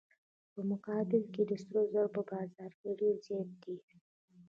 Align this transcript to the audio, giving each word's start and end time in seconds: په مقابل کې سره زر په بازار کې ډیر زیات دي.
په 0.53 0.61
مقابل 0.71 1.23
کې 1.33 1.43
سره 1.63 1.81
زر 1.91 2.07
په 2.15 2.21
بازار 2.29 2.71
کې 2.79 2.89
ډیر 2.99 3.15
زیات 3.25 3.49
دي. 3.63 3.75